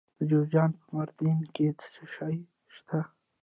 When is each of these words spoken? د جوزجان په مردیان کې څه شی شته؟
د 0.17 0.19
جوزجان 0.29 0.71
په 0.79 0.83
مردیان 0.95 1.39
کې 1.55 1.65
څه 1.91 2.01
شی 2.15 2.35
شته؟ 2.75 2.99